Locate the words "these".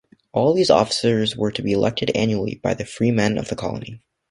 0.55-0.71